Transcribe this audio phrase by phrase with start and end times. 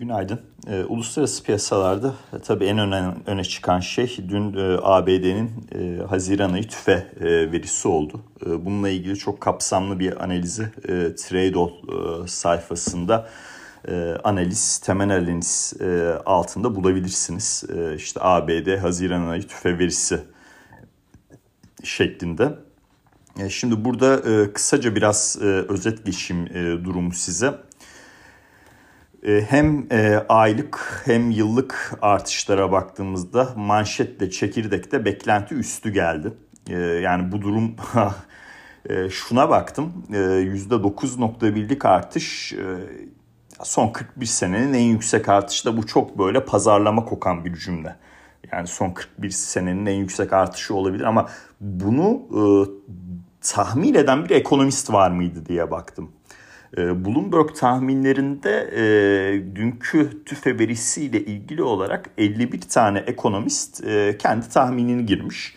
[0.00, 0.40] Günaydın.
[0.66, 6.52] E, uluslararası piyasalarda e, tabii en öne, öne çıkan şey dün e, ABD'nin e, Haziran
[6.52, 8.20] ayı tüfe e, verisi oldu.
[8.46, 11.70] E, bununla ilgili çok kapsamlı bir analizi e, Tradeall
[12.24, 13.28] e, sayfasında
[13.88, 17.64] e, analiz, temel analiz e, altında bulabilirsiniz.
[17.76, 20.20] E, işte ABD Haziran ayı tüfe verisi
[21.84, 22.54] şeklinde.
[23.38, 27.69] E, şimdi burada e, kısaca biraz e, özet geçeyim e, durumu size.
[29.26, 36.32] Ee, hem e, aylık hem yıllık artışlara baktığımızda manşetle çekirdekte beklenti üstü geldi.
[36.68, 37.76] Ee, yani bu durum
[38.88, 42.54] e, şuna baktım %9.1'lik e, artış
[43.62, 47.96] son 41 senenin en yüksek artışı da bu çok böyle pazarlama kokan bir cümle.
[48.52, 51.28] Yani son 41 senenin en yüksek artışı olabilir ama
[51.60, 52.22] bunu
[53.40, 56.12] tahmin eden bir ekonomist var mıydı diye baktım.
[56.78, 65.06] Ee, Bloomberg tahminlerinde e, dünkü tüfe verisiyle ilgili olarak 51 tane ekonomist e, kendi tahminini
[65.06, 65.54] girmiş.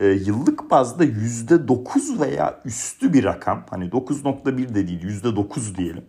[0.00, 6.04] E, yıllık bazda %9 veya üstü bir rakam hani 9.1 de değil %9 diyelim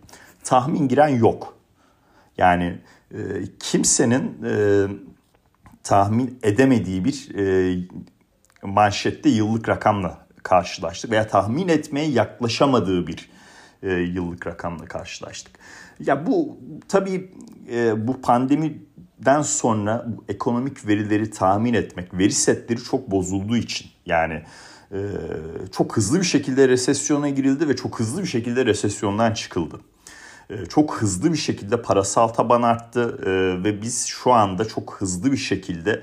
[0.48, 1.54] tahmin giren yok.
[2.38, 2.78] Yani
[3.10, 3.18] e,
[3.60, 4.86] kimsenin e,
[5.82, 7.76] tahmin edemediği bir e,
[8.62, 13.30] manşette yıllık rakamla karşılaştık veya tahmin etmeye yaklaşamadığı bir
[13.82, 15.58] e, yıllık rakamla karşılaştık.
[16.00, 17.32] Ya bu tabii
[17.72, 24.42] e, bu pandemiden sonra bu ekonomik verileri tahmin etmek, veri setleri çok bozulduğu için yani
[24.92, 24.98] e,
[25.72, 29.80] çok hızlı bir şekilde resesyona girildi ve çok hızlı bir şekilde resesyondan çıkıldı.
[30.50, 33.30] E, çok hızlı bir şekilde parasal taban arttı e,
[33.64, 36.02] ve biz şu anda çok hızlı bir şekilde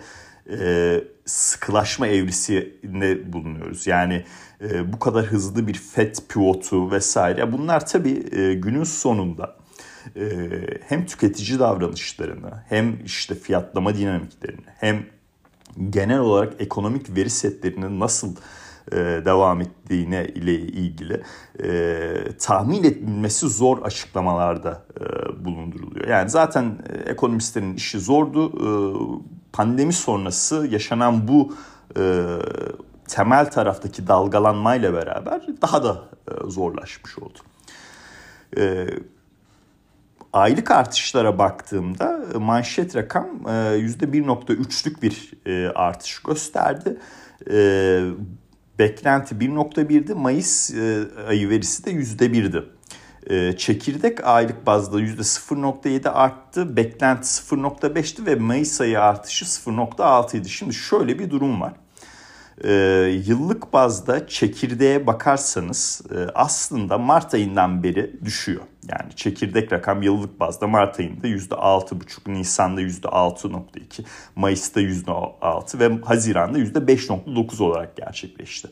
[0.49, 3.87] e, sıkılaşma evrisinde bulunuyoruz.
[3.87, 4.25] Yani
[4.61, 9.55] e, bu kadar hızlı bir FED pivotu vesaire bunlar tabii e, günün sonunda
[10.15, 10.25] e,
[10.87, 15.05] hem tüketici davranışlarını hem işte fiyatlama dinamiklerini hem
[15.89, 18.35] genel olarak ekonomik veri setlerinin nasıl
[18.91, 21.23] e, devam ettiğine ile ilgili
[21.63, 26.07] e, tahmin edilmesi zor açıklamalarda e, bulunduruluyor.
[26.07, 28.51] Yani zaten e, ekonomistlerin işi zordu.
[28.55, 28.67] E,
[29.55, 31.55] pandemi sonrası yaşanan bu
[31.97, 32.25] e,
[33.07, 37.39] temel taraftaki dalgalanmayla beraber daha da e, zorlaşmış oldu.
[38.57, 38.87] E,
[40.33, 45.33] aylık artışlara baktığımda e, manşet rakam %1.3'lük bir
[45.75, 46.97] artış gösterdi.
[48.79, 50.13] Beklenti 1.1'di.
[50.13, 50.73] Mayıs
[51.27, 52.74] ayı verisi de %1'di.
[53.57, 56.77] Çekirdek aylık bazda %0.7 arttı.
[56.77, 60.49] Beklenti 0.5'ti ve Mayıs ayı artışı 0.6'ydı.
[60.49, 61.73] Şimdi şöyle bir durum var
[62.63, 62.71] e,
[63.25, 68.61] yıllık bazda çekirdeğe bakarsanız e, aslında Mart ayından beri düşüyor.
[68.89, 77.63] Yani çekirdek rakam yıllık bazda Mart ayında %6,5, Nisan'da %6,2, Mayıs'ta %6 ve Haziran'da %5,9
[77.63, 78.67] olarak gerçekleşti.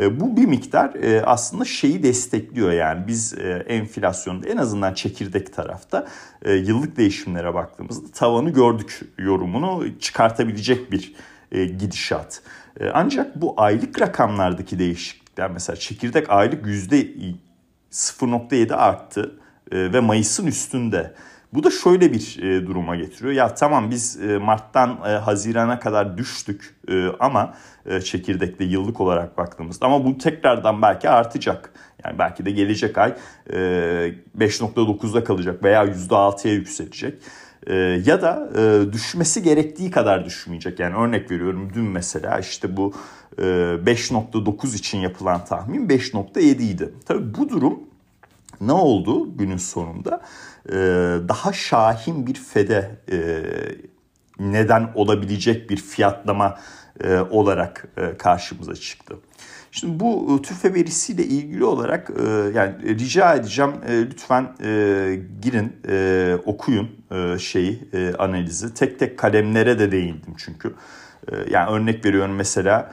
[0.00, 5.54] E, bu bir miktar e, aslında şeyi destekliyor yani biz e, enflasyonda en azından çekirdek
[5.54, 6.06] tarafta
[6.46, 11.14] yıllık değişimlere baktığımızda tavanı gördük yorumunu çıkartabilecek bir
[11.52, 12.42] gidişat.
[12.94, 17.08] Ancak bu aylık rakamlardaki değişiklikler mesela çekirdek aylık yüzde
[17.92, 19.40] 0.7 arttı
[19.72, 21.14] ve Mayıs'ın üstünde.
[21.52, 23.32] Bu da şöyle bir e, duruma getiriyor.
[23.32, 27.54] Ya tamam biz e, Mart'tan e, Haziran'a kadar düştük e, ama
[27.86, 31.72] e, çekirdekte yıllık olarak baktığımızda ama bu tekrardan belki artacak.
[32.04, 33.14] Yani belki de gelecek ay
[33.50, 33.56] e,
[34.38, 37.22] 5.9'da kalacak veya %6'ya yükselecek.
[37.66, 37.74] E,
[38.06, 40.80] ya da e, düşmesi gerektiği kadar düşmeyecek.
[40.80, 42.92] Yani örnek veriyorum dün mesela işte bu
[43.38, 46.92] e, 5.9 için yapılan tahmin 5.7 idi.
[47.06, 47.80] Tabii bu durum
[48.60, 50.20] ne oldu günün sonunda?
[50.68, 50.74] E,
[51.28, 53.42] daha şahin bir FED'e e,
[54.38, 56.58] neden olabilecek bir fiyatlama
[57.04, 59.16] e, olarak karşımıza çıktı.
[59.70, 62.10] Şimdi bu e, tüfe verisiyle ilgili olarak
[62.54, 64.54] yani rica edeceğim lütfen
[65.42, 65.72] girin
[66.44, 66.90] okuyun
[67.38, 67.88] şeyi
[68.18, 68.74] analizi.
[68.74, 70.74] Tek tek kalemlere de değindim çünkü.
[71.50, 72.92] Yani örnek veriyorum mesela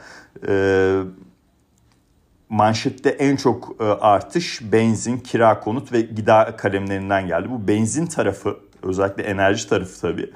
[2.50, 7.50] manşette en çok artış benzin, kira konut ve gıda kalemlerinden geldi.
[7.50, 10.30] Bu benzin tarafı özellikle enerji tarafı tabii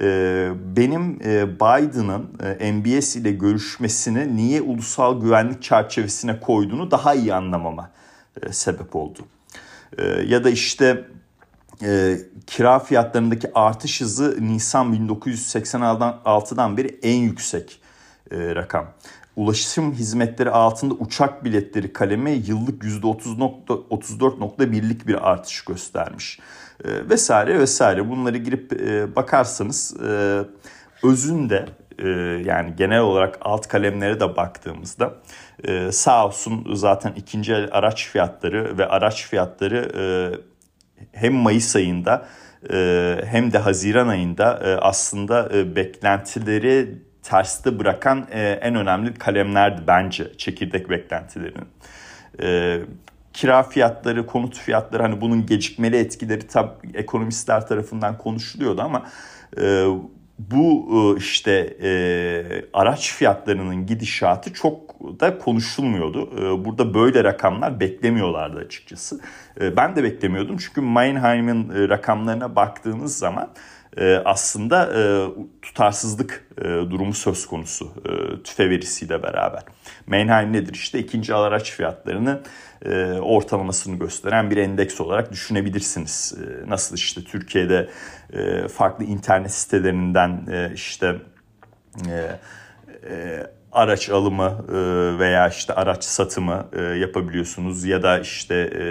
[0.00, 2.30] ee, benim e, Biden'ın
[2.60, 7.90] e, MBS ile görüşmesini niye ulusal güvenlik çerçevesine koyduğunu daha iyi anlamama
[8.42, 9.18] e, sebep oldu.
[10.26, 11.04] Ya da işte
[12.46, 17.80] kira fiyatlarındaki artış hızı Nisan 1986'dan beri en yüksek
[18.32, 18.86] rakam.
[19.36, 26.38] Ulaşım hizmetleri altında uçak biletleri kalemi yıllık %34.1'lik bir artış göstermiş.
[26.84, 30.40] E, vesaire vesaire bunları girip e, bakarsanız e,
[31.02, 31.66] özünde
[31.98, 32.08] e,
[32.44, 35.14] yani genel olarak alt kalemlere de baktığımızda
[35.64, 40.04] e, sağ olsun zaten ikinci el araç fiyatları ve araç fiyatları e,
[41.12, 42.26] hem Mayıs ayında
[42.72, 49.82] e, hem de Haziran ayında e, aslında e, beklentileri terste bırakan e, en önemli kalemlerdi
[49.86, 51.68] bence çekirdek beklentilerinin.
[52.42, 52.80] E,
[53.32, 59.06] kira fiyatları, konut fiyatları hani bunun gecikmeli etkileri tabi ekonomistler tarafından konuşuluyordu ama
[59.60, 59.86] e,
[60.38, 61.90] bu e, işte e,
[62.72, 66.30] araç fiyatlarının gidişatı çok da konuşulmuyordu.
[66.38, 69.20] E, burada böyle rakamlar beklemiyorlardı açıkçası.
[69.60, 73.50] E, ben de beklemiyordum çünkü Meinheim'in e, rakamlarına baktığınız zaman
[73.96, 75.02] e, aslında e,
[75.62, 79.62] tutarsızlık e, durumu söz konusu e, tüfe verisiyle beraber.
[80.06, 80.74] Meinheim nedir?
[80.74, 82.40] İşte ikinci araç fiyatlarını
[82.84, 86.34] e, ortalamasını gösteren bir endeks olarak düşünebilirsiniz.
[86.38, 87.88] E, nasıl işte Türkiye'de
[88.32, 91.16] e, farklı internet sitelerinden e, işte
[92.08, 92.38] e,
[93.10, 94.74] e, araç alımı e,
[95.18, 98.84] veya işte araç satımı e, yapabiliyorsunuz ya da işte e,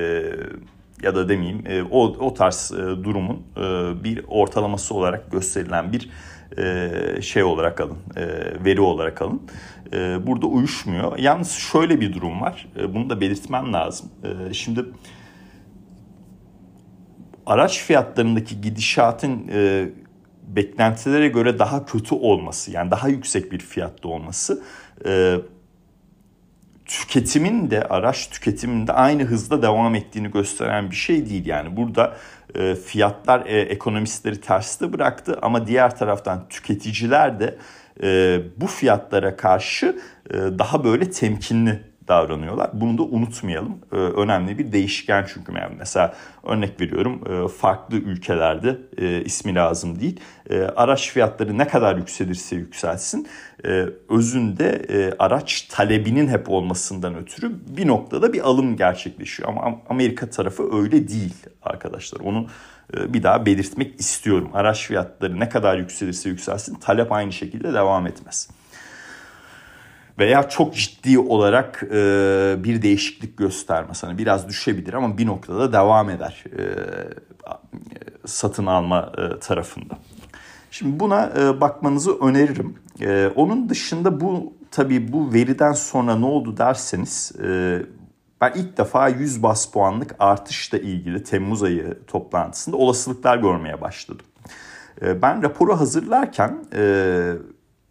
[1.03, 3.61] ya da demeyeyim e, o, o tarz e, durumun e,
[4.03, 6.09] bir ortalaması olarak gösterilen bir
[6.57, 8.25] e, şey olarak alın, e,
[8.65, 9.41] veri olarak alın.
[9.93, 11.17] E, burada uyuşmuyor.
[11.17, 12.67] Yalnız şöyle bir durum var.
[12.79, 14.09] E, bunu da belirtmem lazım.
[14.23, 14.85] E, şimdi
[17.45, 19.89] araç fiyatlarındaki gidişatın e,
[20.47, 24.63] beklentilere göre daha kötü olması, yani daha yüksek bir fiyatta olması
[25.05, 25.35] e,
[26.93, 31.45] tüketimin de araç tüketiminin de aynı hızda devam ettiğini gösteren bir şey değil.
[31.45, 32.17] Yani burada
[32.55, 37.57] e, fiyatlar e, ekonomistleri terste bıraktı ama diğer taraftan tüketiciler de
[38.03, 39.99] e, bu fiyatlara karşı
[40.29, 42.69] e, daha böyle temkinli davranıyorlar.
[42.73, 43.77] Bunu da unutmayalım.
[43.91, 45.53] Ee, önemli bir değişken çünkü.
[45.53, 46.13] Yani mesela
[46.43, 50.19] örnek veriyorum e, farklı ülkelerde e, ismi lazım değil.
[50.49, 53.27] E, araç fiyatları ne kadar yükselirse yükselsin
[54.09, 54.85] özünde
[55.19, 59.49] araç talebinin hep olmasından ötürü bir noktada bir alım gerçekleşiyor.
[59.49, 62.19] Ama Amerika tarafı öyle değil arkadaşlar.
[62.19, 62.47] Onu
[62.93, 64.49] bir daha belirtmek istiyorum.
[64.53, 68.49] Araç fiyatları ne kadar yükselirse yükselsin talep aynı şekilde devam etmez
[70.19, 74.03] veya çok ciddi olarak e, bir değişiklik göstermez.
[74.03, 76.63] Hani biraz düşebilir ama bir noktada devam eder e,
[78.25, 79.93] satın alma e, tarafında.
[80.71, 82.75] Şimdi buna e, bakmanızı öneririm.
[83.01, 87.81] E, onun dışında bu tabii bu veriden sonra ne oldu derseniz e,
[88.41, 94.25] ben ilk defa 100 bas puanlık artışla ilgili Temmuz ayı toplantısında olasılıklar görmeye başladım.
[95.01, 97.33] E, ben raporu hazırlarken e,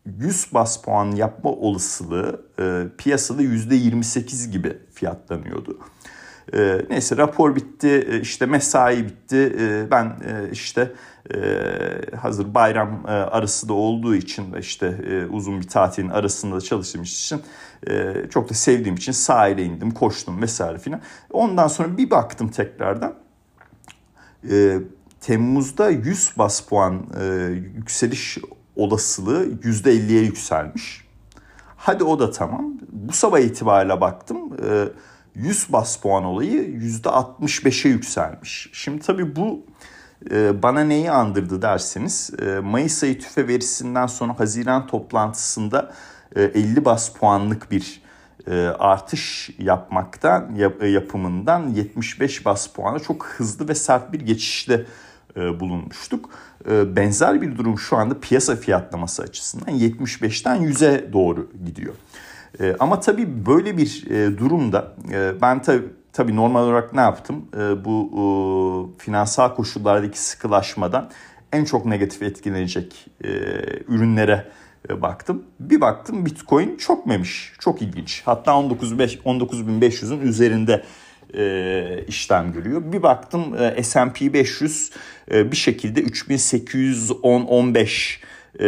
[0.07, 5.79] 100 bas puan yapma olasılığı e, piyasada %28 gibi fiyatlanıyordu.
[6.55, 9.57] E, neyse rapor bitti, e, işte mesai bitti.
[9.61, 10.93] E, ben e, işte
[11.35, 16.61] e, hazır bayram e, arası da olduğu için işte e, uzun bir tatilin arasında da
[16.61, 17.43] çalıştığım için
[17.91, 21.01] e, çok da sevdiğim için sahile indim, koştum vesaire filan.
[21.31, 23.15] Ondan sonra bir baktım tekrardan.
[24.51, 24.79] E,
[25.21, 27.25] Temmuz'da 100 bas puan e,
[27.77, 28.39] yükseliş
[28.77, 31.05] olasılığı %50'ye yükselmiş.
[31.77, 32.75] Hadi o da tamam.
[32.93, 34.39] Bu sabah itibariyle baktım
[35.35, 38.71] 100 e, bas puan olayı %65'e yükselmiş.
[38.73, 39.67] Şimdi tabii bu
[40.31, 45.93] e, bana neyi andırdı derseniz e, Mayıs ayı tüfe verisinden sonra Haziran toplantısında
[46.37, 48.03] 50 bas puanlık bir
[48.79, 50.55] artış yapmaktan
[50.87, 54.87] yapımından 75 bas puana çok hızlı ve sert bir geçişle
[55.37, 56.31] bulunmuştuk.
[56.71, 61.95] Ee, benzer bir durum şu anda piyasa fiyatlaması açısından 75'ten 100'e doğru gidiyor.
[62.61, 67.45] Ee, ama tabii böyle bir e, durumda e, ben tabii tabii normal olarak ne yaptım?
[67.85, 71.11] Bu finansal koşullardaki sıkılaşmadan
[71.53, 73.29] en çok negatif etkilenecek e,
[73.89, 74.49] ürünlere
[74.91, 75.43] baktım.
[75.61, 77.53] Bir baktım Bitcoin çok memiş.
[77.59, 78.23] Çok ilginç.
[78.25, 80.83] Hatta 19.500'ün üzerinde
[81.35, 82.93] e, işlem görüyor.
[82.93, 84.91] Bir baktım e, S&P 500
[85.31, 88.19] e, bir şekilde 3810-15
[88.61, 88.65] e,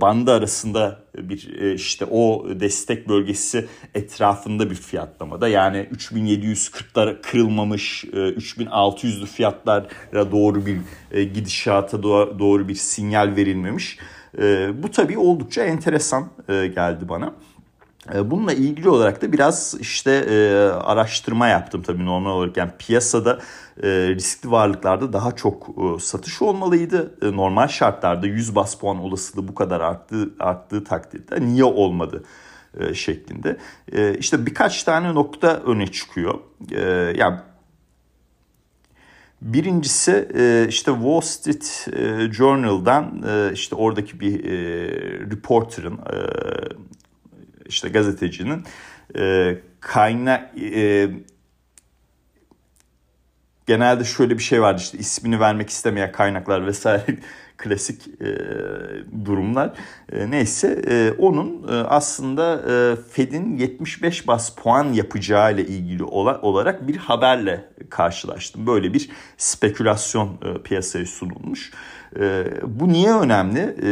[0.00, 8.16] bandı arasında bir e, işte o destek bölgesi etrafında bir fiyatlamada yani 3740'lar kırılmamış e,
[8.16, 10.78] 3600'lü fiyatlara doğru bir
[11.12, 13.98] e, gidişata doğru bir sinyal verilmemiş.
[14.38, 17.34] E, bu tabii oldukça enteresan e, geldi bana.
[18.14, 22.56] E, bununla ilgili olarak da biraz işte e, araştırma yaptım tabii normal olarak.
[22.56, 23.38] Yani piyasada
[23.82, 27.14] e, riskli varlıklarda daha çok e, satış olmalıydı.
[27.22, 32.24] E, normal şartlarda 100 bas puan olasılığı bu kadar arttığı, arttığı takdirde niye olmadı
[32.78, 33.56] e, şeklinde.
[33.92, 36.38] E, işte birkaç tane nokta öne çıkıyor.
[36.72, 36.80] E,
[37.16, 37.38] yani
[39.42, 44.44] Birincisi e, işte Wall Street e, Journal'dan işte oradaki bir
[45.30, 45.98] reporter'ın
[47.70, 48.64] işte gazetecinin
[49.80, 50.50] kayna
[53.70, 57.18] genelde şöyle bir şey vardı işte ismini vermek istemeyen kaynaklar vesaire
[57.56, 58.38] klasik e,
[59.24, 59.70] durumlar.
[60.12, 66.40] E, neyse e, onun e, aslında e, Fed'in 75 bas puan yapacağı ile ilgili ola,
[66.40, 68.66] olarak bir haberle karşılaştım.
[68.66, 71.72] Böyle bir spekülasyon e, piyasaya sunulmuş.
[72.20, 73.76] E, bu niye önemli?
[73.82, 73.90] E,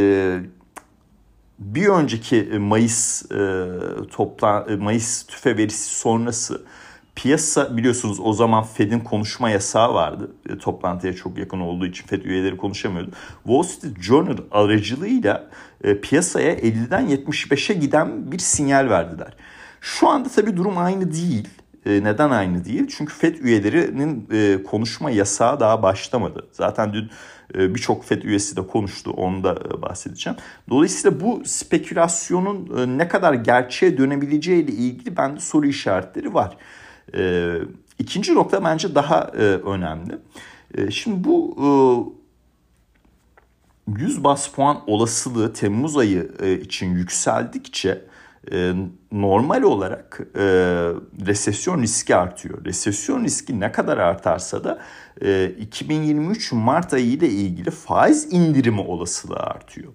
[1.59, 3.67] bir önceki Mayıs e,
[4.11, 6.62] topla Mayıs tüfe verisi sonrası
[7.19, 10.31] Piyasa biliyorsunuz o zaman Fed'in konuşma yasağı vardı.
[10.49, 13.11] E, toplantıya çok yakın olduğu için Fed üyeleri konuşamıyordu.
[13.45, 15.50] Wall Street Journal aracılığıyla
[15.85, 19.37] e, piyasaya 50'den 75'e giden bir sinyal verdiler.
[19.81, 21.49] Şu anda tabii durum aynı değil.
[21.87, 22.87] E, neden aynı değil?
[22.97, 26.47] Çünkü FED üyelerinin e, konuşma yasağı daha başlamadı.
[26.53, 27.11] Zaten dün e,
[27.55, 29.11] birçok FED üyesi de konuştu.
[29.11, 30.38] Onu da e, bahsedeceğim.
[30.71, 36.57] Dolayısıyla bu spekülasyonun e, ne kadar gerçeğe dönebileceği ile ilgili bende soru işaretleri var.
[37.14, 37.55] E,
[37.99, 40.19] ikinci nokta bence daha e, önemli.
[40.75, 41.57] E, şimdi bu
[43.88, 46.31] e, 100 bas puan olasılığı Temmuz ayı
[46.62, 48.05] için yükseldikçe
[48.52, 48.73] e,
[49.12, 50.42] normal olarak e,
[51.26, 52.64] resesyon riski artıyor.
[52.64, 54.78] Resesyon riski ne kadar artarsa da
[55.23, 59.92] e, 2023 Mart ayı ile ilgili faiz indirimi olasılığı artıyor.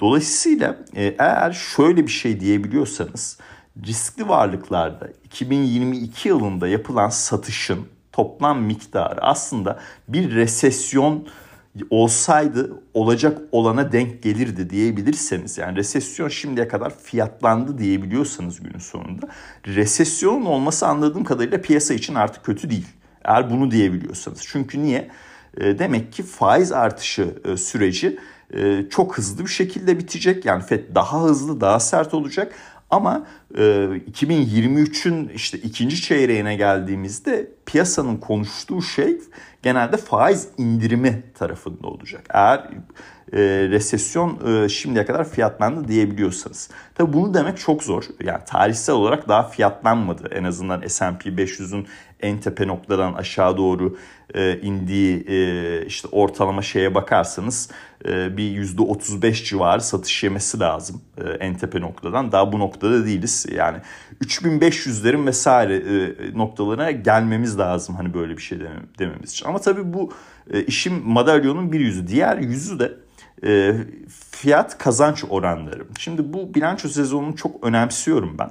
[0.00, 3.38] Dolayısıyla e, eğer şöyle bir şey diyebiliyorsanız
[3.86, 11.28] riskli varlıklarda 2022 yılında yapılan satışın toplam miktarı aslında bir resesyon
[11.90, 19.28] olsaydı olacak olana denk gelirdi diyebilirseniz yani resesyon şimdiye kadar fiyatlandı diyebiliyorsanız günün sonunda
[19.66, 22.86] resesyonun olması anladığım kadarıyla piyasa için artık kötü değil.
[23.24, 24.40] Eğer bunu diyebiliyorsanız.
[24.46, 25.10] Çünkü niye?
[25.56, 28.18] E, demek ki faiz artışı e, süreci
[28.54, 30.44] e, çok hızlı bir şekilde bitecek.
[30.44, 32.52] Yani FED daha hızlı, daha sert olacak
[32.90, 39.18] ama e, 2023'ün işte ikinci çeyreğine geldiğimizde piyasanın konuştuğu şey
[39.62, 42.26] genelde faiz indirimi tarafında olacak.
[42.30, 42.70] Eğer
[43.32, 43.38] e,
[43.70, 46.70] resesyon e, şimdiye kadar fiyatlandı diyebiliyorsanız.
[46.94, 48.04] Tabii bunu demek çok zor.
[48.24, 50.28] Yani tarihsel olarak daha fiyatlanmadı.
[50.34, 51.86] En azından S&P 500'ün
[52.20, 53.96] en tepe noktadan aşağı doğru
[54.34, 57.70] e, indiği e, işte ortalama şeye bakarsanız
[58.04, 62.32] e, bir yüzde 35 civarı satış yemesi lazım e, en tepe noktadan.
[62.32, 63.46] Daha bu noktada değiliz.
[63.54, 63.78] Yani
[64.24, 68.58] 3500'lerin vesaire e, noktalarına gelmemiz lazım hani böyle bir şey
[68.98, 69.46] dememiz için.
[69.46, 70.12] Ama tabii bu
[70.52, 72.08] e, işin madalyonun bir yüzü.
[72.08, 72.92] Diğer yüzü de
[73.46, 73.74] e,
[74.30, 75.84] fiyat kazanç oranları.
[75.98, 78.50] Şimdi bu bilanço sezonunu çok önemsiyorum ben.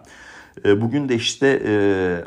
[0.66, 1.72] E, bugün de işte e,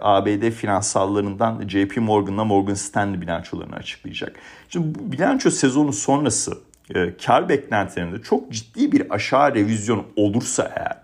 [0.00, 4.37] ABD finansallarından JP Morgan'la Morgan Stanley bilançolarını açıklayacak.
[4.69, 6.52] Şimdi bu bilanço sezonu sonrası
[6.95, 11.02] e, kar beklentilerinde çok ciddi bir aşağı revizyon olursa eğer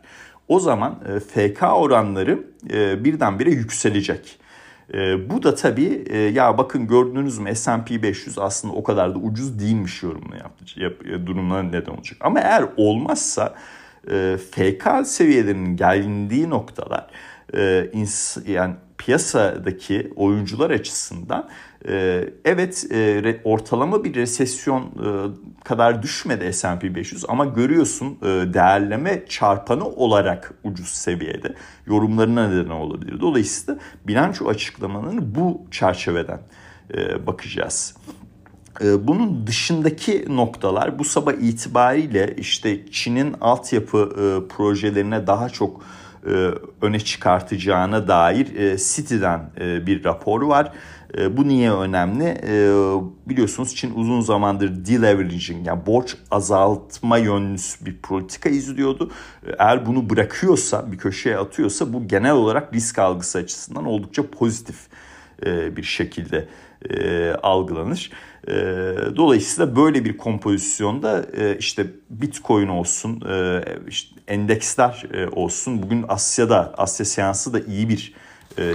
[0.48, 4.38] o zaman e, FK oranları e, birdenbire yükselecek.
[4.94, 9.18] E, bu da tabii e, ya bakın gördünüz mü S&P 500 aslında o kadar da
[9.18, 12.18] ucuz değilmiş yorumunu yaptı, yap, e, durumuna neden olacak.
[12.20, 13.54] Ama eğer olmazsa
[14.10, 17.06] e, FK seviyelerinin geldiği noktalar
[17.54, 21.48] e, ins, yani piyasadaki oyuncular açısından
[21.88, 25.08] e, evet e, ortalama bir resesyon e,
[25.64, 31.54] kadar düşmedi S&P 500 ama görüyorsun e, değerleme çarpanı olarak ucuz seviyede
[31.86, 33.20] yorumlarına neden olabilir.
[33.20, 36.40] Dolayısıyla bilanço açıklamanın bu çerçeveden
[36.94, 37.94] e, bakacağız.
[38.84, 45.80] E, bunun dışındaki noktalar bu sabah itibariyle işte Çin'in altyapı e, projelerine daha çok
[46.82, 50.72] öne çıkartacağına dair e, City'den e, bir rapor var.
[51.30, 52.24] Bu niye önemli?
[53.26, 59.10] Biliyorsunuz Çin uzun zamandır deleveraging yani borç azaltma yönlü bir politika izliyordu.
[59.58, 64.76] Eğer bunu bırakıyorsa, bir köşeye atıyorsa bu genel olarak risk algısı açısından oldukça pozitif
[65.46, 66.48] bir şekilde
[67.42, 68.10] algılanır.
[69.16, 71.24] Dolayısıyla böyle bir kompozisyonda
[71.58, 73.22] işte Bitcoin olsun,
[73.88, 75.82] işte endeksler olsun.
[75.82, 78.14] Bugün Asya'da, Asya seansı da iyi bir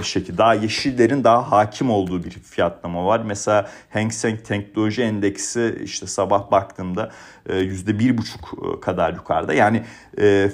[0.02, 3.22] şekilde daha yeşillerin daha hakim olduğu bir fiyatlama var.
[3.26, 7.10] Mesela Hang Seng Teknoloji Endeksi işte sabah baktığımda
[7.54, 9.54] yüzde bir buçuk kadar yukarıda.
[9.54, 9.82] Yani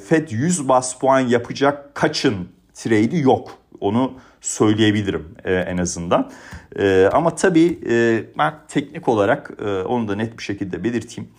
[0.09, 6.31] Fed 100 bas puan yapacak kaçın trade'i yok Onu söyleyebilirim e, en azından.
[6.79, 11.31] E, ama tabii e, ben teknik olarak e, onu da net bir şekilde belirteyim.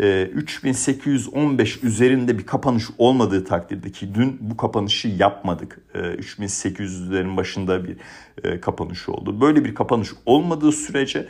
[0.00, 5.78] 3815 e, üzerinde bir kapanış olmadığı takdirde ki dün bu kapanışı yapmadık.
[5.94, 7.96] 3800'lerin başında bir
[8.60, 9.40] kapanış oldu.
[9.40, 11.26] Böyle bir kapanış olmadığı sürece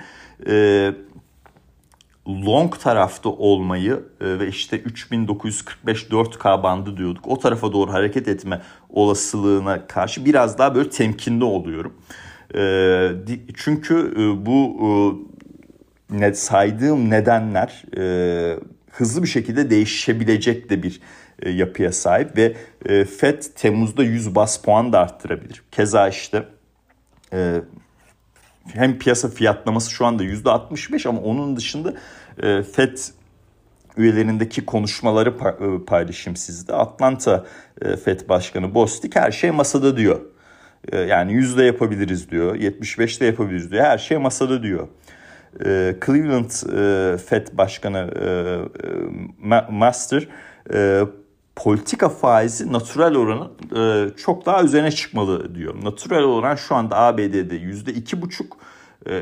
[2.29, 7.29] long tarafta olmayı e, ve işte 3945 4K bandı diyorduk.
[7.29, 11.95] O tarafa doğru hareket etme olasılığına karşı biraz daha böyle temkinli oluyorum.
[12.55, 13.11] E,
[13.57, 15.25] çünkü e, bu
[16.33, 17.85] saydığım nedenler
[18.91, 21.01] hızlı bir şekilde değişebilecek de bir
[21.47, 22.57] yapıya sahip ve
[23.05, 25.63] FED Temmuz'da 100 bas puan da arttırabilir.
[25.73, 26.45] Keza işte
[28.73, 31.95] hem piyasa fiyatlaması şu anda %65 ama onun dışında
[32.43, 32.99] e, FED
[33.97, 36.73] üyelerindeki konuşmaları e, paylaşayım sizde.
[36.73, 37.45] Atlanta
[37.83, 40.21] e, FED Başkanı Bostic her şey masada diyor.
[40.93, 42.57] E, yani yüzde yapabiliriz diyor.
[42.57, 43.85] 75'te yapabiliriz diyor.
[43.85, 44.89] Her şey masada diyor.
[46.07, 46.51] Cleveland
[47.19, 48.11] FED Başkanı
[49.71, 50.29] Master
[51.57, 53.53] politika faizi natural oranın
[54.17, 55.85] çok daha üzerine çıkmalı diyor.
[55.85, 58.57] Natural oran şu anda ABD'de yüzde iki buçuk.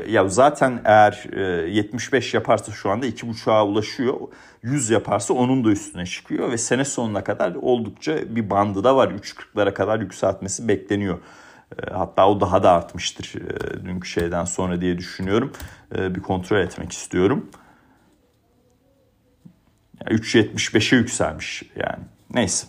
[0.09, 1.25] Ya zaten eğer
[1.67, 4.19] 75 yaparsa şu anda 2.5'a ulaşıyor.
[4.63, 9.07] 100 yaparsa onun da üstüne çıkıyor ve sene sonuna kadar oldukça bir bandı da var.
[9.07, 11.19] 3.40'lara kadar yükseltmesi bekleniyor.
[11.91, 13.33] Hatta o daha da artmıştır
[13.85, 15.51] dünkü şeyden sonra diye düşünüyorum.
[15.91, 17.49] Bir kontrol etmek istiyorum.
[20.05, 22.03] 3.75'e yükselmiş yani.
[22.33, 22.67] Neyse.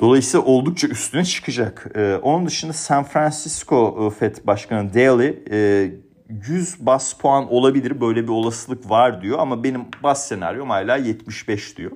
[0.00, 1.90] Dolayısıyla oldukça üstüne çıkacak.
[1.94, 5.90] Ee, onun dışında San Francisco e, Fed Başkanı Daly e,
[6.48, 11.76] 100 bas puan olabilir böyle bir olasılık var diyor ama benim bas senaryom hala 75
[11.76, 11.92] diyor.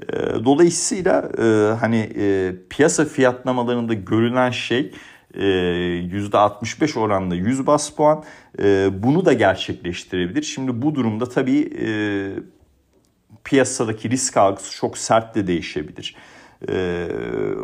[0.00, 4.92] E, dolayısıyla e, hani e, piyasa fiyatlamalarında görülen şey
[5.34, 8.24] e, %65 oranında 100 bas puan
[8.62, 10.42] e, bunu da gerçekleştirebilir.
[10.42, 11.88] Şimdi bu durumda tabii e,
[13.44, 16.14] piyasadaki risk algısı çok sert de değişebilir.
[16.68, 17.08] E,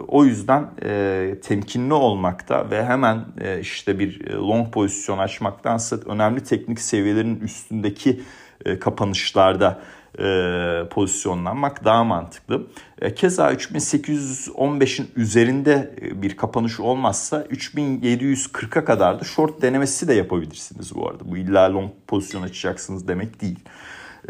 [0.09, 6.81] o yüzden e, temkinli olmakta ve hemen e, işte bir long pozisyon açmaktansa önemli teknik
[6.81, 8.23] seviyelerin üstündeki
[8.64, 9.81] e, kapanışlarda
[10.19, 12.66] e, pozisyonlanmak daha mantıklı.
[13.03, 21.09] E, keza 3815'in üzerinde bir kapanış olmazsa 3740'a kadar da short denemesi de yapabilirsiniz bu
[21.09, 21.31] arada.
[21.31, 23.59] Bu illa long pozisyon açacaksınız demek değil.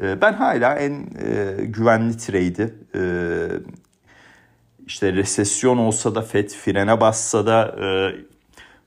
[0.03, 3.03] E, ben hala en e, güvenli trade'i e,
[4.87, 7.87] işte resesyon olsa da FED frene bassa da e,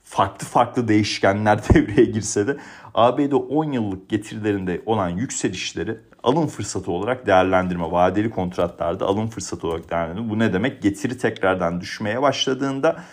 [0.04, 2.58] farklı farklı değişkenler devreye girse de
[2.94, 7.92] ABD 10 yıllık getirilerinde olan yükselişleri alım fırsatı olarak değerlendirme.
[7.92, 10.30] Vadeli kontratlarda alım fırsatı olarak değerlendirme.
[10.30, 10.82] Bu ne demek?
[10.82, 13.04] Getiri tekrardan düşmeye başladığında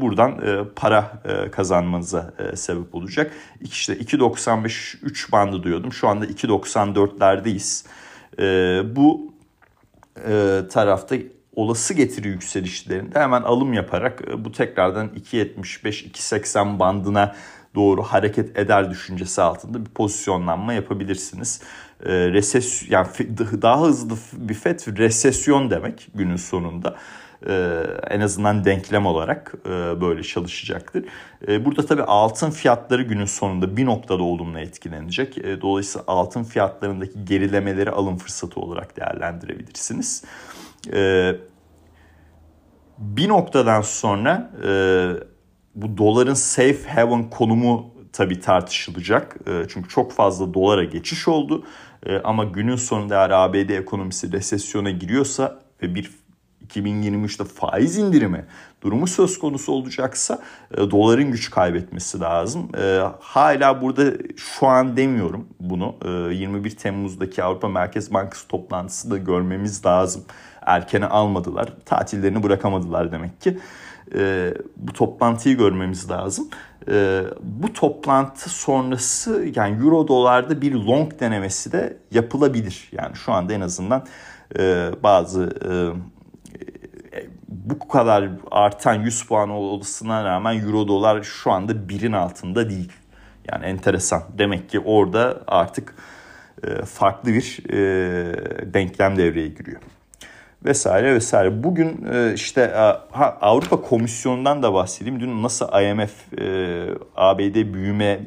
[0.00, 3.32] buradan e, para e, kazanmanıza e, sebep olacak.
[3.60, 5.92] İşte 2.95 3 bandı diyordum.
[5.92, 7.86] Şu anda 2.94'lerdeyiz.
[8.38, 9.34] E, bu
[10.28, 11.16] e, tarafta
[11.56, 17.34] olası getiri yükselişlerinde hemen alım yaparak e, bu tekrardan 2.75-2.80 bandına
[17.74, 21.60] doğru hareket eder düşüncesi altında bir pozisyonlanma yapabilirsiniz.
[22.06, 22.12] E,
[22.88, 23.06] yani
[23.62, 26.96] daha hızlı bir FED resesyon demek günün sonunda.
[27.48, 31.04] E, en azından denklem olarak e, böyle çalışacaktır.
[31.48, 35.38] E, burada tabii altın fiyatları günün sonunda bir noktada olumlu etkilenecek.
[35.38, 40.24] E, dolayısıyla altın fiyatlarındaki gerilemeleri alım fırsatı olarak değerlendirebilirsiniz.
[40.92, 41.32] E,
[42.98, 44.70] bir noktadan sonra e,
[45.74, 49.36] bu doların safe haven konumu tabii tartışılacak.
[49.46, 51.64] E, çünkü çok fazla dolara geçiş oldu.
[52.06, 56.10] E, ama günün sonunda eğer ABD ekonomisi resesyona giriyorsa ve bir
[56.76, 58.44] 2023'te faiz indirimi
[58.82, 60.38] durumu söz konusu olacaksa
[60.74, 62.68] e, doların güç kaybetmesi lazım.
[62.78, 65.94] E, hala burada şu an demiyorum bunu.
[66.04, 70.24] E, 21 Temmuz'daki Avrupa Merkez Bankası toplantısı da görmemiz lazım.
[70.66, 71.72] Erkene almadılar.
[71.84, 73.58] Tatillerini bırakamadılar demek ki.
[74.14, 76.48] E, bu toplantıyı görmemiz lazım.
[76.88, 82.88] E, bu toplantı sonrası yani euro dolarda bir long denemesi de yapılabilir.
[82.92, 84.06] Yani şu anda en azından
[84.58, 85.70] e, bazı e,
[87.48, 92.92] bu kadar artan 100 puan olmasına rağmen euro dolar şu anda birin altında değil.
[93.52, 94.22] Yani enteresan.
[94.38, 95.94] Demek ki orada artık
[96.64, 99.80] e, farklı bir e, denklem devreye giriyor.
[100.64, 101.62] Vesaire vesaire.
[101.62, 102.70] Bugün e, işte
[103.10, 105.20] ha, Avrupa Komisyonu'ndan da bahsedeyim.
[105.20, 106.12] Dün nasıl IMF
[107.16, 108.20] ABD büyüme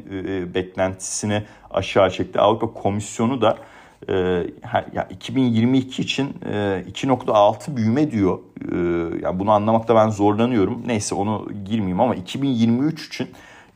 [0.53, 2.39] beklentisini aşağı çekti.
[2.39, 3.74] Avrupa Komisyonu da e,
[5.09, 8.39] 2022 için e, 2.6 büyüme diyor.
[8.71, 8.75] E,
[9.23, 10.83] yani bunu anlamakta ben zorlanıyorum.
[10.85, 13.27] Neyse onu girmeyeyim ama 2023 için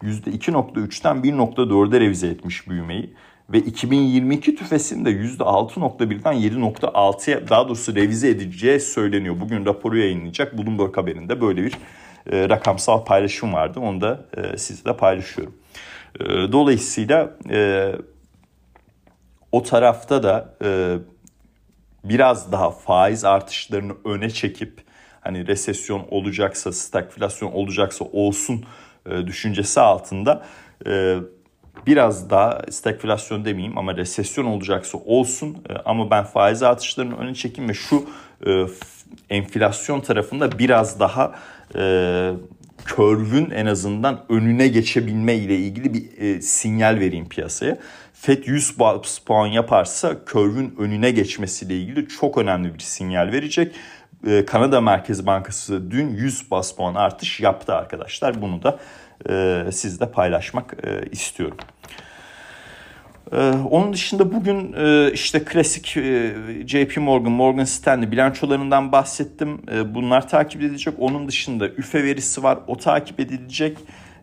[0.03, 3.13] %2.3'ten 1.4'e revize etmiş büyümeyi.
[3.49, 9.35] Ve 2022 tüfesinde %6.1'den 7.6'ya daha doğrusu revize edileceği söyleniyor.
[9.39, 10.57] Bugün raporu yayınlayacak.
[10.57, 11.73] Bloomberg haberinde böyle bir
[12.31, 13.79] e, rakamsal paylaşım vardı.
[13.79, 15.53] Onu da e, sizle paylaşıyorum.
[16.19, 17.91] E, dolayısıyla e,
[19.51, 20.97] o tarafta da e,
[22.03, 24.83] biraz daha faiz artışlarını öne çekip
[25.21, 28.65] hani resesyon olacaksa, stagflasyon olacaksa olsun
[29.09, 30.45] e, düşüncesi altında
[30.87, 31.17] e,
[31.87, 37.69] biraz daha stagflasyon demeyeyim ama resesyon olacaksa olsun e, ama ben faiz artışlarını öne çekeyim
[37.69, 38.09] ve şu
[38.47, 38.65] e,
[39.29, 41.35] enflasyon tarafında biraz daha
[41.75, 42.31] e,
[42.85, 47.77] körvün en azından önüne geçebilme ile ilgili bir e, sinyal vereyim piyasaya.
[48.21, 53.75] FED 100 bas puan yaparsa körvün önüne geçmesiyle ilgili çok önemli bir sinyal verecek.
[54.27, 58.41] E, Kanada Merkez Bankası dün 100 bas puan artış yaptı arkadaşlar.
[58.41, 58.79] Bunu da
[59.29, 61.57] e, sizle paylaşmak e, istiyorum.
[63.31, 63.37] Ee,
[63.69, 66.35] onun dışında bugün e, işte klasik e,
[66.67, 69.61] JP Morgan, Morgan Stanley bilançolarından bahsettim.
[69.71, 70.93] E, bunlar takip edilecek.
[70.99, 72.59] Onun dışında üfe verisi var.
[72.67, 73.77] O takip edilecek.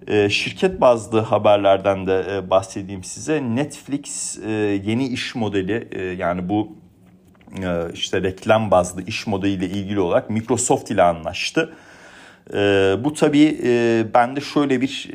[0.06, 3.42] E, şirket bazlı haberlerden de e, bahsedeyim size.
[3.42, 4.50] Netflix e,
[4.84, 6.76] yeni iş modeli e, yani bu
[7.62, 11.72] e, işte reklam bazlı iş modeliyle ilgili olarak Microsoft ile anlaştı.
[13.04, 15.10] Bu tabii e, bende şöyle bir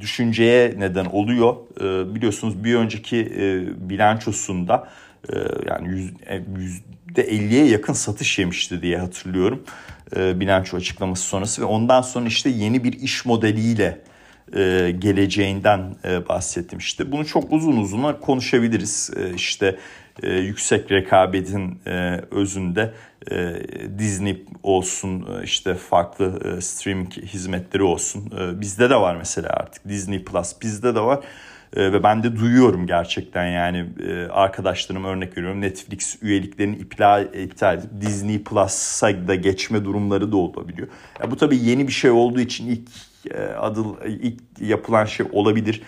[0.00, 1.56] düşünceye neden oluyor.
[2.14, 3.32] Biliyorsunuz bir önceki
[3.76, 4.88] bilançosunda
[5.66, 9.64] yani yüz, e, yüzde 50'ye yakın satış yemişti diye hatırlıyorum.
[10.16, 14.00] Bilanço açıklaması sonrası ve ondan sonra işte yeni bir iş modeliyle
[14.56, 17.12] e, geleceğinden e, bahsettim işte.
[17.12, 19.10] Bunu çok uzun uzun konuşabiliriz.
[19.16, 19.78] E, işte
[20.22, 22.94] e, yüksek rekabetin e, özünde
[23.30, 23.54] e,
[23.98, 28.32] Disney olsun e, işte farklı e, streaming hizmetleri olsun.
[28.40, 31.24] E, bizde de var mesela artık Disney Plus bizde de var.
[31.74, 37.78] E, ve ben de duyuyorum gerçekten yani e, arkadaşlarım örnek veriyorum Netflix üyeliklerini iptal, iptal
[37.78, 40.88] edip Disney Plus'a da geçme durumları da olabiliyor.
[41.22, 42.88] Ya bu tabii yeni bir şey olduğu için ilk
[43.34, 45.82] e, adı ilk yapılan şey olabilir.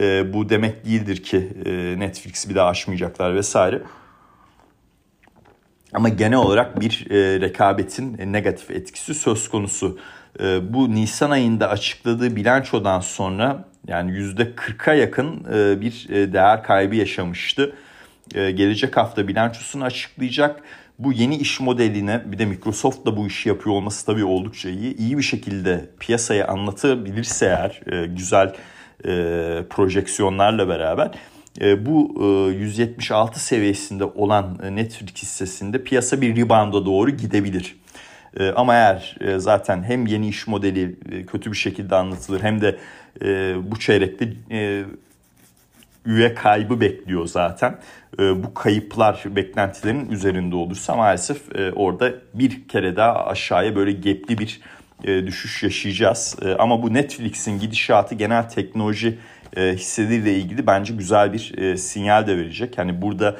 [0.00, 3.82] E, bu demek değildir ki e, Netflix bir daha açmayacaklar vesaire.
[5.92, 9.98] Ama genel olarak bir e, rekabetin negatif etkisi söz konusu.
[10.40, 16.96] E, bu Nisan ayında açıkladığı bilançodan sonra yani %40'a yakın e, bir e, değer kaybı
[16.96, 17.74] yaşamıştı.
[18.34, 20.62] Gelecek hafta bilançosunu açıklayacak.
[20.98, 24.96] Bu yeni iş modeline bir de Microsoft da bu işi yapıyor olması tabii oldukça iyi.
[24.96, 28.54] İyi bir şekilde piyasaya anlatabilirse eğer güzel
[29.70, 31.10] projeksiyonlarla beraber
[31.60, 32.14] bu
[32.52, 37.76] e, 176 seviyesinde olan Netflix hissesinde piyasa bir rebound'a doğru gidebilir.
[38.36, 42.60] E, ama eğer e, zaten hem yeni iş modeli e, kötü bir şekilde anlatılır hem
[42.60, 42.78] de
[43.22, 44.32] e, bu çeyrekte
[46.06, 47.78] üye kaybı bekliyor zaten.
[48.18, 51.42] Bu kayıplar beklentilerin üzerinde olursa maalesef
[51.76, 54.60] orada bir kere daha aşağıya böyle gepli bir
[55.06, 56.36] düşüş yaşayacağız.
[56.58, 59.18] Ama bu Netflix'in gidişatı genel teknoloji
[59.56, 62.78] e, hisseleriyle ilgili bence güzel bir sinyal de verecek.
[62.78, 63.36] Hani burada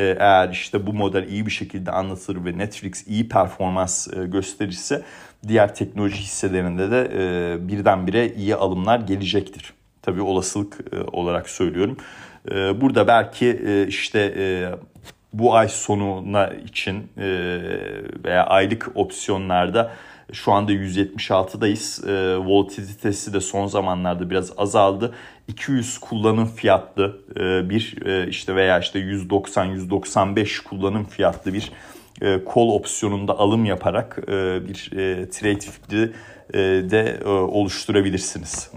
[0.00, 5.02] eğer işte bu model iyi bir şekilde anlatılır ve Netflix iyi performans e, gösterirse
[5.48, 9.72] diğer teknoloji hisselerinde de e, birdenbire iyi alımlar gelecektir.
[10.02, 11.96] Tabii olasılık e, olarak söylüyorum.
[12.80, 14.34] Burada belki işte
[15.32, 17.10] bu ay sonuna için
[18.24, 19.92] veya aylık opsiyonlarda
[20.32, 22.10] şu anda 176'dayız.
[22.10, 25.14] E, volatilitesi de son zamanlarda biraz azaldı.
[25.48, 31.72] 200 kullanım fiyatlı e, bir e, işte veya işte 190-195 kullanım fiyatlı bir
[32.22, 34.32] e, kol opsiyonunda alım yaparak e,
[34.68, 36.12] bir e, trade fikri
[36.54, 36.58] e,
[36.90, 38.70] de e, oluşturabilirsiniz.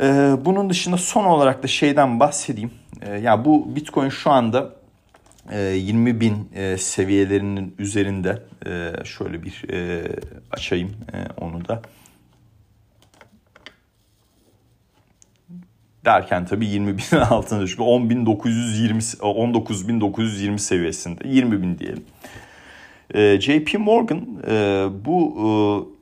[0.00, 2.70] E, bunun dışında son olarak da şeyden bahsedeyim.
[3.02, 4.77] E, ya yani bu Bitcoin şu anda
[5.52, 9.64] 20 e, bin e, seviyelerinin üzerinde e, şöyle bir
[10.50, 10.90] açayım
[11.40, 11.82] onu da.
[16.04, 17.82] Derken tabii 20 binin altına düştü.
[17.82, 22.04] 10.920, 19.920 seviyesinde 20 bin diyelim.
[23.40, 24.26] JP Morgan
[25.04, 25.96] bu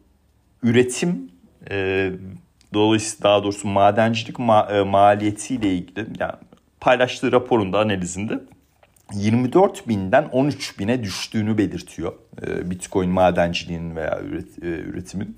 [0.62, 1.30] üretim
[2.74, 4.38] dolayısıyla daha doğrusu madencilik
[4.86, 6.32] maliyetiyle ilgili yani
[6.80, 8.40] paylaştığı raporunda analizinde
[9.14, 12.12] 24 binden 13 bine düştüğünü belirtiyor
[12.46, 14.20] e, Bitcoin madenciliğinin veya
[14.62, 15.36] e, üretimin.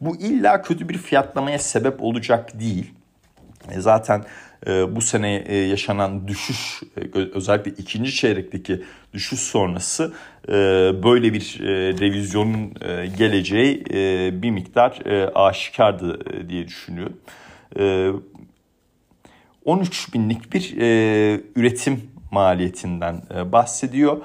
[0.00, 2.90] Bu illa kötü bir fiyatlamaya sebep olacak değil.
[3.70, 4.24] E, zaten
[4.88, 6.82] bu sene yaşanan düşüş
[7.34, 10.12] özellikle ikinci çeyrekteki düşüş sonrası
[11.02, 11.58] böyle bir
[12.00, 12.74] revizyonun
[13.18, 13.84] geleceği
[14.42, 15.02] bir miktar
[15.34, 17.16] aşikardı diye düşünüyorum.
[19.64, 20.74] 13 binlik bir
[21.56, 24.16] üretim maliyetinden bahsediyor.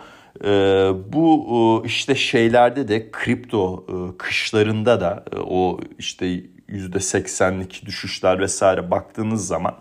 [1.14, 3.86] Bu işte şeylerde de kripto
[4.18, 9.76] kışlarında da o işte %80'lik düşüşler vesaire baktığınız zaman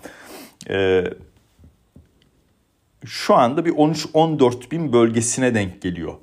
[0.70, 1.04] e,
[3.04, 6.14] şu anda bir 13-14 bin bölgesine denk geliyor.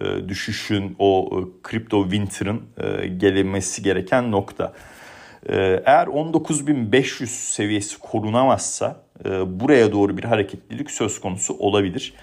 [0.00, 4.72] E, düşüşün o e, kripto winter'ın e, gelinmesi gereken nokta.
[5.48, 9.03] E, eğer 19.500 seviyesi korunamazsa e,
[9.46, 12.14] buraya doğru bir hareketlilik söz konusu olabilir.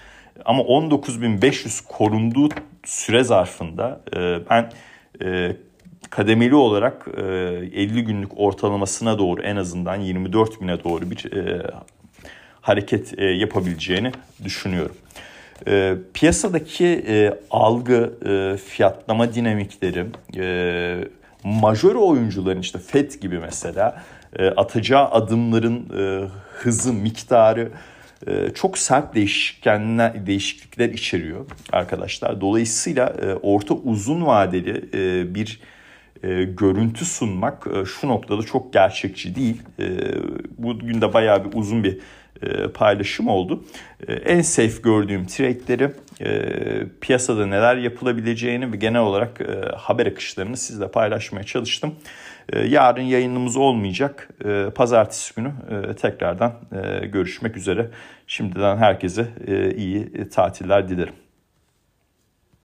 [0.44, 2.48] Ama 19.500 korunduğu
[2.84, 4.70] süre zarfında e, ben
[5.24, 5.56] e,
[6.10, 11.62] kademeli olarak 50 e, günlük ortalamasına doğru en azından 24 bine doğru bir e,
[12.60, 14.12] hareket e, yapabileceğini
[14.44, 14.96] düşünüyorum.
[16.14, 17.04] Piyasadaki
[17.50, 18.12] algı,
[18.66, 20.06] fiyatlama dinamikleri,
[21.44, 24.02] majör oyuncuların işte FED gibi mesela
[24.56, 25.88] atacağı adımların
[26.52, 27.72] hızı, miktarı
[28.54, 32.40] çok sert değişkenler, değişiklikler içeriyor arkadaşlar.
[32.40, 34.92] Dolayısıyla orta uzun vadeli
[35.34, 35.60] bir
[36.22, 39.62] e, görüntü sunmak e, şu noktada çok gerçekçi değil.
[39.78, 39.86] E,
[40.58, 41.98] bugün de bayağı bir uzun bir
[42.42, 43.64] e, paylaşım oldu.
[44.08, 45.90] E, en safe gördüğüm trade'leri,
[46.20, 46.42] e,
[47.00, 51.94] piyasada neler yapılabileceğini ve genel olarak e, haber akışlarını sizle paylaşmaya çalıştım.
[52.48, 54.28] E, yarın yayınımız olmayacak.
[54.44, 57.90] E, pazartesi günü e, tekrardan e, görüşmek üzere.
[58.26, 61.21] Şimdiden herkese e, iyi tatiller dilerim.